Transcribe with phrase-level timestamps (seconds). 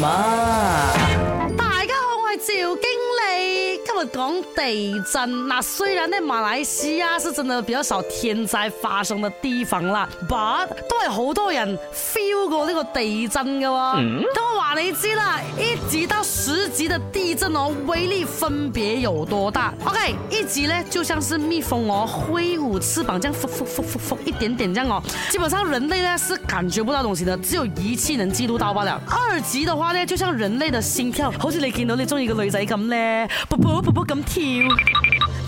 [0.00, 0.37] my
[4.08, 14.00] 讲地震，嗱虽然呢马来西亚是真的比较少天灾发生的地方啦，but 都系好多人 feel 过呢个地震噶喎。
[14.00, 29.00] 咁我话你知啦，一级到十级的地震哦，威力分别有多大？OK，一级呢就像是蜜蜂哦挥舞翅膀这样，拂拂拂拂拂一点点这样哦，基本上人类呢是感觉不到东西的，只有仪器能记录到罢了。
[29.08, 33.97] 二级的话呢，就像人类的心跳，好似你见到你中意嘅女仔咁咧，不不不。
[33.98, 34.38] 不敢跳。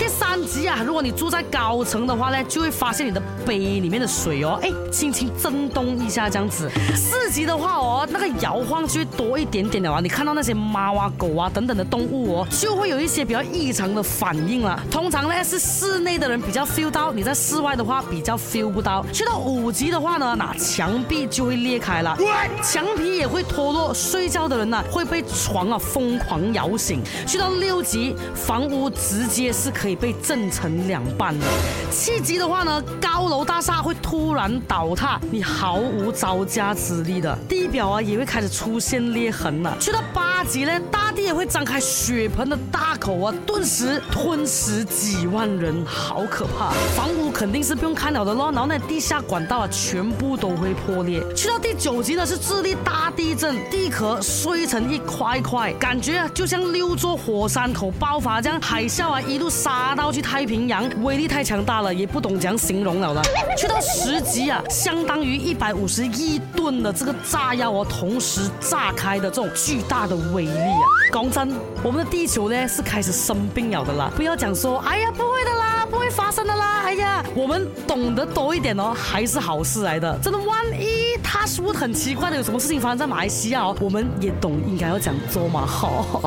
[0.00, 6.70] 第三级啊，如果你住在高层的话呢，就会发现你的杯里面的水哦，哎，轻轻震动一下这样子。
[6.96, 14.82] 四级的话哦，那个摇晃就会多一点点的啊，你看到那些猫啊、狗啊等等的动物哦，就会有一些比较异常的反应了。
[14.90, 19.04] 通常呢是室内的人比较 feel 到，你在室外的话比较 feel 不到。
[19.12, 22.16] 去到五级的话呢，那墙壁就会裂开了，
[22.62, 27.02] 墙皮也会脱落，睡觉的人呢会被床啊疯狂摇醒。
[27.26, 29.89] 去到六级，房屋直接是可以。
[29.96, 31.46] 被震成两半了。
[31.90, 39.76] 气急的话呢，高楼大厦会突然倒塌，你毫无招架之力的，地表啊也会开始出现裂痕了。
[39.80, 40.29] 去到八。
[40.44, 46.70] 级呢，大地也会张开血盆的大口啊，顿时吞食几万人，好可怕！
[46.96, 51.22] 房屋肯定是不用看了的咯，然后那地下管道啊，全部都会破裂。
[51.34, 63.20] 去到第九级呢，是智利大地震，地壳碎成一块块，感觉啊就像六座火山口爆发这样，海啸啊一路杀到去太平洋，威力太强大了，也不懂怎样形容了的。
[63.58, 70.16] 去到十级啊，相当于一百五十亿吨的这个炸药啊，同时炸开的这种巨大的。
[70.32, 70.78] 威力啊！
[71.12, 71.50] 讲真，
[71.82, 74.10] 我们的地球呢是开始生病了的啦。
[74.16, 76.82] 不要讲说，哎呀，不会的啦，不会发生的啦。
[76.84, 80.18] 哎呀，我们懂得多一点哦，还是好事来的。
[80.22, 86.22] 真的，万一他说很奇怪的，有什么事情发生在马来西亚，我们也懂，应该要讲做嘛，好。